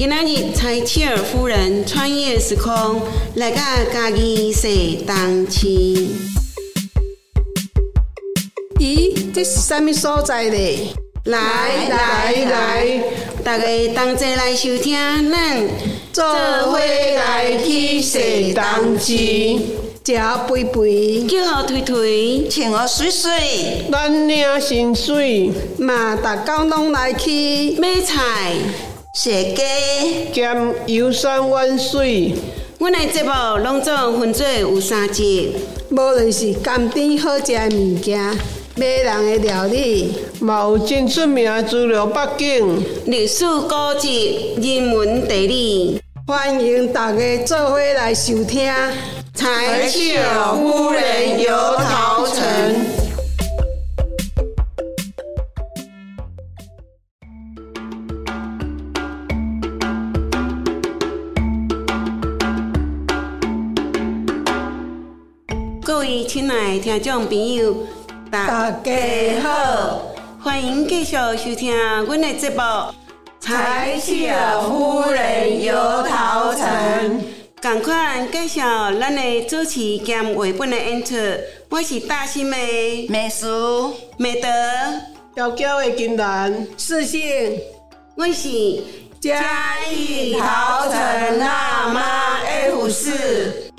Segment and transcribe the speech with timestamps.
[0.00, 3.02] 今日柴契尔夫人穿越时空，
[3.34, 3.60] 来到
[3.92, 6.08] 家己说当期。
[8.78, 10.78] 咦，这是啥物所在咧？
[11.24, 11.38] 来
[11.90, 13.02] 来来，
[13.44, 14.96] 大家同齐来收听
[15.30, 15.68] 咱
[16.14, 19.60] 做伙来去说当期，
[20.02, 28.54] 食肥肥，叫好推推，穿好水水，咱领薪水，嘛，逐工拢来去买菜、
[29.12, 30.56] 踅街，兼
[30.86, 32.32] 游山玩水。
[32.78, 33.32] 阮的节目
[33.64, 35.52] 拢总分做有三集，
[35.90, 38.20] 无论是甘甜好食的物件，
[38.76, 42.84] 买人的料理，嘛有真出名的资料背景。
[43.06, 48.72] 历史古迹、人文地理，欢迎大家做伙来收听。
[49.34, 52.99] 柴契尔夫人游桃城。
[65.90, 67.74] 各位亲爱的听众朋友，
[68.30, 70.02] 大家好，
[70.40, 72.56] 欢迎继续收听阮的节目
[73.40, 75.74] 《柴契尔夫人游
[76.04, 76.62] 桃城》。
[77.60, 78.62] 赶快介绍
[79.00, 81.16] 咱的主持兼绘本的演出，
[81.68, 82.56] 我是大新的
[83.08, 84.48] 美术，美德，
[85.34, 87.58] 娇娇的金兰，四性，
[88.14, 88.48] 我是
[89.20, 93.69] 嘉义桃城辣妈 F 四。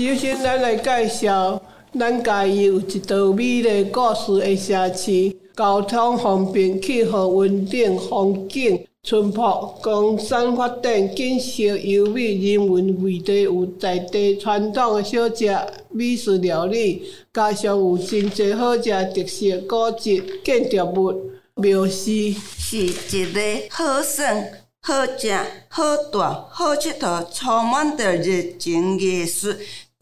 [0.00, 1.60] 首先，咱来介绍，
[1.98, 15.54] 咱家己有一道美丽故事的城市，交通方便，气候稳定，风景淳朴，工商发展，景色优美，人文味地有在地传统的小食、
[15.90, 24.34] 美食料理，加上有真侪好食特色古迹、建筑物、庙寺，是一个好耍、
[24.80, 25.30] 好食、
[25.68, 29.48] 好住、好佚佗，充满着热情艺术。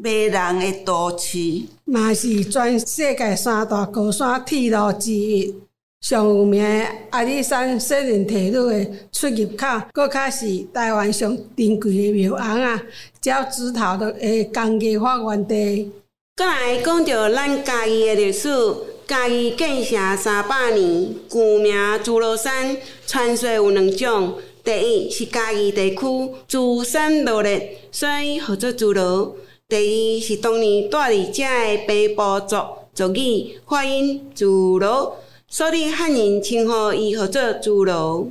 [0.00, 1.38] 迷人的都市，
[1.84, 5.52] 嘛是全世界三大高山铁路之一。
[6.00, 12.80] 上有名的阿里山雪人铁路的出入口，搁较是台湾上珍贵的庙红啊，
[13.24, 14.14] 鸟指头的
[14.54, 15.90] 工艺发源地。
[16.36, 18.48] 再来讲到咱家己的历史，
[19.04, 21.74] 家己建城三百年，古名
[22.04, 24.34] 朱罗山，传说有两种。
[24.62, 25.96] 第一是家己地区
[26.46, 29.34] 朱山落列，所以号做朱罗。
[29.70, 32.56] 第二是当年住伫遮的北部族
[32.94, 38.28] 族语发音自罗，所以汉人称呼伊号做自罗。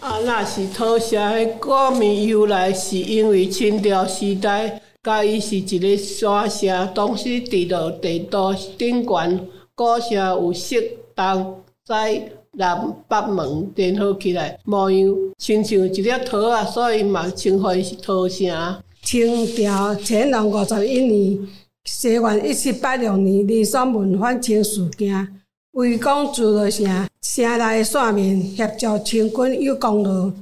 [0.00, 12.22] 啊，那是土城的古名由来，是因为清朝时代，甲伊是一个山城，当时伫落地图顶悬，古城有西东西
[12.52, 18.76] 南北门连合起来，模样亲像一粒桃啊，所以嘛称呼伊是桃城。
[19.06, 21.38] 清朝乾隆五十一年，
[21.84, 25.28] 西元一七八六年，李爽文反清事件，
[25.74, 26.84] 围攻朱罗城，
[27.22, 30.32] 城内线面协助清军有功劳。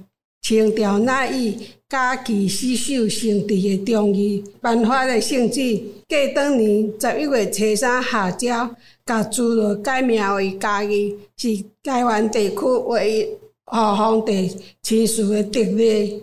[0.41, 1.58] 清朝乃以
[1.91, 5.76] 假期死守圣地的忠义，颁发的圣旨，
[6.08, 13.25] 过当年十一月初三下诏，甲朱罗改名为嘉义，是台湾地区唯一
[13.66, 14.50] 护皇帝
[14.81, 16.22] 亲属的特例。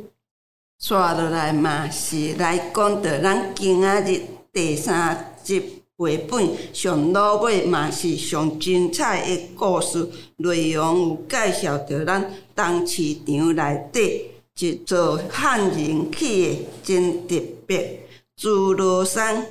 [0.82, 4.20] 刷落来嘛，是来讲到咱今仔日
[4.52, 10.10] 第三集绘本上落尾嘛是上精彩的故事。
[10.38, 14.26] 内容，有介绍到咱东市场内底
[14.58, 18.00] 一座汉人起的真特别
[18.36, 19.46] 朱罗山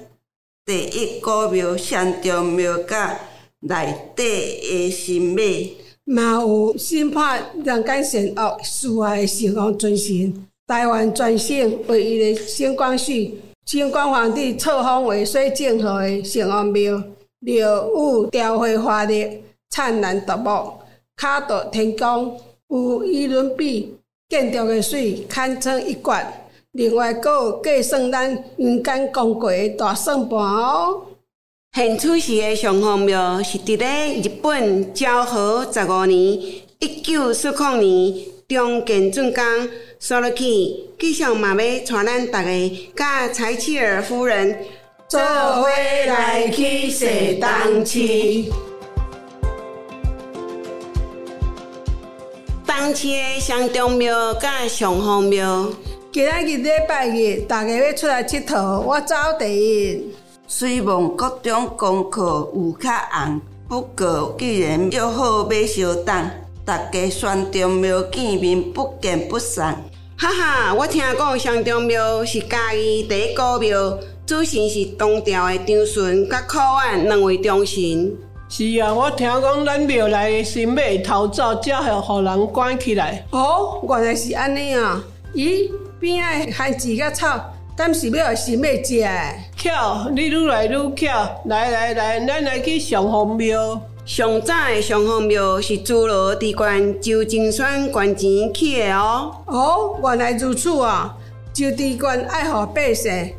[0.65, 3.17] 第一古庙山中庙甲
[3.61, 5.23] 内底的神
[6.05, 8.91] 马，嘛有审判人间善恶事。
[8.95, 10.45] 外的圣王尊神。
[10.71, 13.35] 台湾全省唯一的省光绪，
[13.67, 17.03] 清光皇帝册封为水正号的圣王庙，
[17.41, 20.75] 庙宇雕绘华丽、灿烂夺目，
[21.17, 22.33] 卡夺天光，
[22.69, 23.97] 有伊伦比
[24.29, 26.27] 建筑的水，堪称一绝。
[26.71, 31.03] 另外，阁有计算咱民间公过的大算盘哦。
[31.75, 36.41] 现出时的上皇庙是伫咧日本昭和十五年
[36.79, 39.69] （一九四零年）中建竣工。
[40.01, 40.45] 说落去，
[40.99, 42.49] 继续嘛要带咱大家
[42.97, 44.59] 甲柴契尔夫人
[45.07, 45.69] 做伙
[46.07, 47.07] 来去说
[47.39, 48.51] 东市。
[52.67, 55.69] 东市的上中庙甲上皇庙，
[56.11, 60.15] 今仔日礼拜日，大家要出来佚佗，我走第一。
[60.47, 63.39] 虽望各种功课有较红，
[63.69, 66.31] 不过既然约好要相等，
[66.65, 69.79] 大家选中庙见面不见不散。
[70.21, 78.15] 哈哈，我听讲上中庙是家己第一古庙，主神是东朝的张顺甲考案两位忠神。
[78.47, 83.25] 是啊，我听讲咱庙内的神马偷走，才会互人关起来。
[83.31, 85.03] 哦，原来是安尼啊！
[85.35, 87.43] 咦，边仔番薯甲草，
[87.75, 89.09] 敢是要互神马食的？
[89.57, 91.31] 巧，你愈来愈巧。
[91.47, 93.81] 来来来，咱来去上皇庙。
[94.11, 99.31] 上早的上皇庙是朱罗地官周金选捐钱起的哦。
[99.47, 101.17] 哦，原来如此啊！
[101.55, 103.33] 周地官爱护百姓，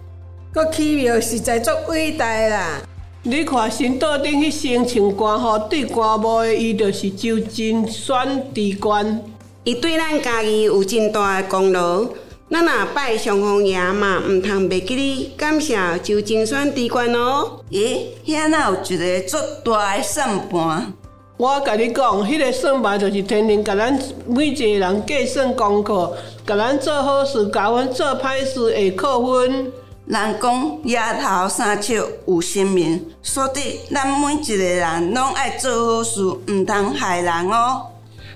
[0.53, 2.81] 佮起庙实在足伟大的啦！
[3.23, 9.21] 你看神道顶迄身穿官服对官帽的，伊就是周金选地官。
[9.65, 12.06] 伊对咱家己有真大的功劳，
[12.51, 17.62] 咱若拜上皇爷嘛，毋通袂记哩感谢周金选地官哦。
[17.71, 20.92] 咦，遐哪有一个足大的算盘？
[21.38, 26.13] 我甲你讲，迄、个算盘就是天天甲咱每一个人计算功课，
[26.45, 29.71] 甲咱做好事，甲阮做歹事会扣分。
[30.07, 37.83] 人讲丫头三笑有神明，所以咱每一个人拢爱做好事，毋通害人哦。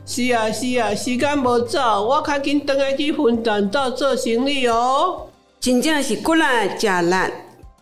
[0.06, 5.28] 是啊是啊，时间无早，我较紧倒来去分担岛做生意哦。
[5.60, 6.44] 真正是骨力
[6.80, 7.16] 食力，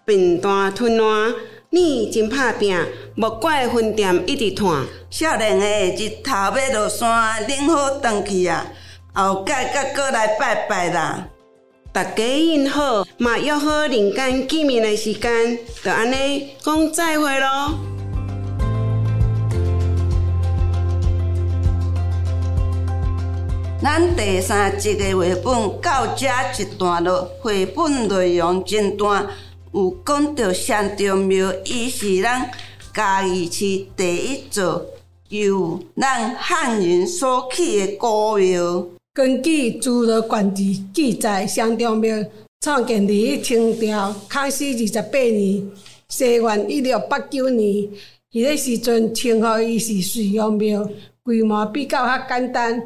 [0.05, 1.33] 笨蛋吞烂。
[1.69, 2.79] 你真拍拼，
[3.15, 4.85] 莫怪分店一直拖。
[5.09, 5.65] 少年的
[6.05, 8.65] 日头要落山，恁好转去啊！
[9.13, 11.27] 后届甲过来拜拜啦。
[11.91, 17.73] 大家应好，嘛约好人间见面的时间，就安尼讲再会咯。
[23.83, 29.27] 咱第三集的绘本到这一段落，绘本内容真短，
[29.73, 32.49] 有讲到上中庙，伊是咱
[32.93, 34.85] 嘉义市第一座
[35.27, 38.87] 由咱汉人所起的古庙。
[39.13, 42.15] 根据《朱罗传记》记载，上中庙
[42.61, 45.69] 创建于清朝康熙二十八年
[46.07, 47.89] （西元一六八九年）。
[48.31, 50.87] 迄个时阵称呼伊是水阳庙，
[51.21, 52.81] 规模比较较简单。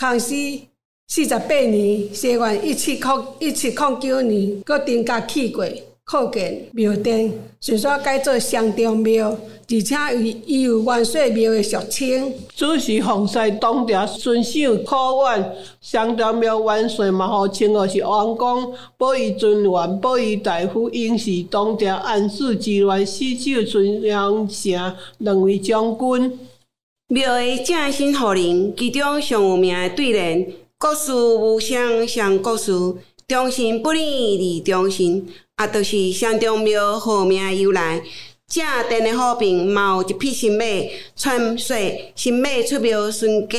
[0.00, 0.66] 康熙
[1.08, 5.62] 四十八年（西元一七零一七零九年），搁增加起过
[6.06, 7.30] 扩建庙殿，
[7.60, 12.32] 顺续改做上中庙，而且伊伊有元帅庙的俗称。
[12.56, 15.52] 主是奉祀东条顺守考院，
[15.82, 26.38] 上中庙元帅嘛，号称号是王公，保佑尊元，保佑大夫，应是东条安史之乱四守春阳城两位将军。
[27.12, 30.46] 庙的正身互人，其中上有名的对联
[30.78, 32.70] ：“国事无双上国事，
[33.26, 38.00] 忠心不离二忠心。”啊，就是上中庙号名由来。
[38.46, 40.64] 正殿的好评嘛有一批新马，
[41.16, 41.76] 传说
[42.14, 43.58] 新马出庙孙家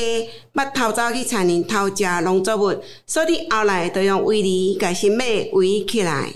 [0.54, 6.32] 捌偷走去田里偷食农作物，所以后来就用围篱甲新马围起来。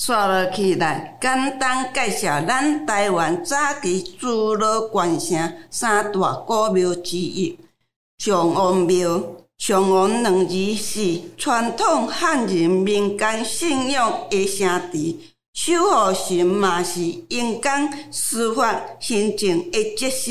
[0.00, 7.54] 刷落起来，简单介绍咱台湾早期诸罗关城三大古庙之一——
[8.16, 9.22] 上王庙。
[9.58, 15.20] 上王两字是传统汉人民间信仰的圣地，
[15.52, 20.30] 守护神嘛是阴间司法行政的节师。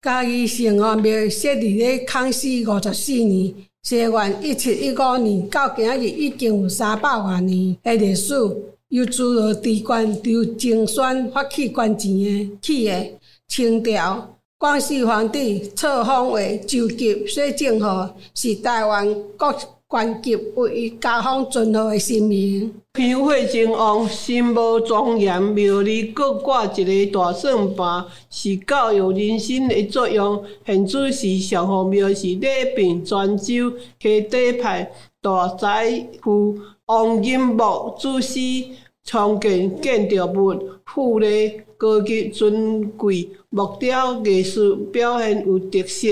[0.00, 3.54] 嘉义上王庙设立咧康熙五十四年
[3.84, 8.32] （西元一七一五年），到今日已经有三百多年的历史。
[8.94, 13.10] 由诸罗地官由精选发起捐钱的起的，
[13.48, 17.86] 清朝光绪皇帝册封为周吉所政府，
[18.36, 19.52] 是台湾各
[19.88, 22.72] 官级唯一加封尊号的神明。
[22.94, 30.40] 香火正旺，心无庄严，庙里各挂一个大算盘，是教育人心的作用。
[30.64, 32.46] 现主是上皇庙是礼
[32.76, 34.88] 宾泉州溪底派
[35.20, 38.38] 大财富王金木主司。
[39.06, 46.08] 创建建筑物富丽高级尊贵，木雕艺术表现有特色。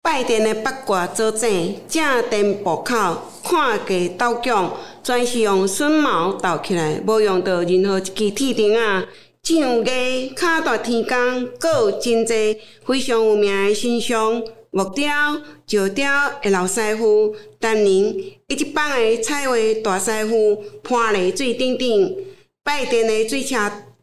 [0.00, 9.04] 拜殿的八卦做正，正殿布口看价斗强，全是用榫卯斗起来，无用到任何一支铁钉啊。
[9.42, 14.40] 上艺脚大天工，阁有真济非常有名的神像。
[14.70, 16.10] 木雕、石雕
[16.42, 18.14] 的老师傅，当年
[18.48, 22.16] 一级棒的彩绘大师傅，潘丽水等等，
[22.62, 23.56] 拜殿的水车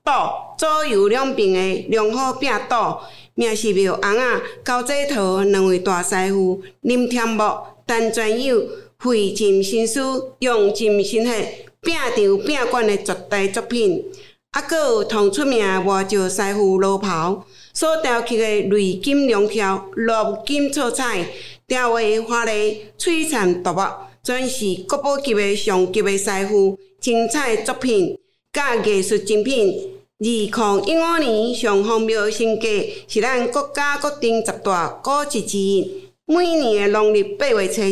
[0.04, 7.44] 道，左右两边的良好壁道，名是庙红啊、高济桃两位大师傅，林天木、
[7.88, 8.64] 陈全友，
[8.98, 10.02] 费尽心思，
[10.40, 14.04] 用尽心血，拼场拼馆的绝代作品。
[14.50, 17.46] 啊，有同出名外石师傅罗袍。
[17.76, 20.14] 所雕刻的瑞金龙条、绿
[20.48, 21.28] 金错彩，
[21.68, 23.82] 雕画华丽璀璨夺目，
[24.24, 28.18] 全是国宝级的上级的师傅，精彩作品
[28.54, 29.92] 甲艺术精品。
[30.18, 32.70] 二零一五年上荒庙升价
[33.10, 36.06] 是咱国家国定十大古迹之一。
[36.26, 37.88] 每年的农历八月初二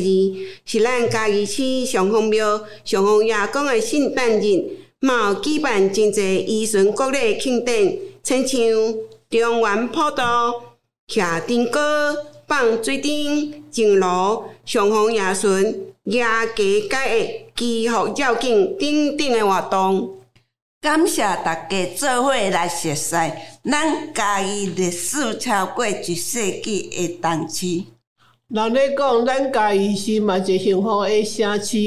[0.66, 4.64] 是咱嘉义市上荒庙上荒爷公的圣诞日，
[5.02, 8.62] 嘛有举办真侪宜顺国礼庆典，亲像
[9.40, 10.22] 中原普渡、
[11.08, 11.82] 徛灯果、
[12.46, 16.24] 放水灯、敬炉、上荒爷孙、野
[16.56, 20.18] 鸡解厄、祈福绕境等等的活动。
[20.80, 23.16] 感谢大家做伙来学习
[23.64, 27.86] 咱嘉义历史超过一世纪的东区。
[28.50, 31.78] 人咧讲，咱家己是嘛一幸福的城市。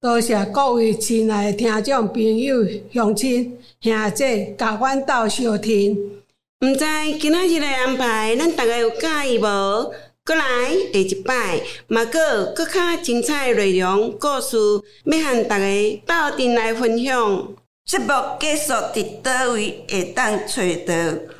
[0.00, 6.15] 多谢各位亲爱的听众朋友、乡亲、兄姐，甲阮斗相听。
[6.60, 6.86] 毋知
[7.20, 9.92] 今仔日的安排，咱大家有介意无？
[10.24, 10.42] 过来
[10.90, 14.56] 下一摆，嘛个搁较精彩的内容故事，
[15.04, 15.66] 要和大家
[16.06, 17.48] 斗阵来分享。
[17.84, 18.06] 节目
[18.40, 20.94] 结束伫倒位会当找到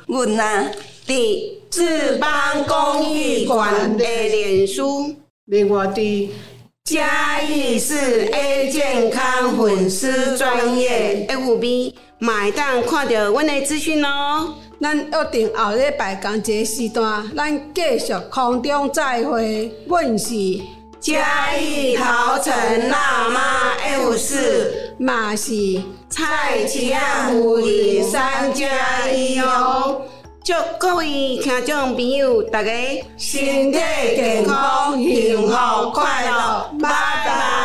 [0.05, 0.71] 阮啊？
[1.07, 6.29] 伫志邦公益馆的脸书，另外伫
[6.83, 14.53] 嘉义市 A 健康粉丝专业 FB，嘛会当看到阮的资讯哦。
[14.79, 19.71] 咱约定后礼拜同一个时段，咱继续空中再会。
[19.87, 20.35] 阮是
[20.99, 22.53] 嘉义桃城
[22.89, 25.51] 辣妈 F 四，嘛是
[26.09, 30.01] 蔡奇亚福林三加一哦。
[30.43, 32.71] 祝各位听众朋友，大家
[33.17, 33.79] 身体
[34.15, 37.56] 健康、幸福快乐，拜拜。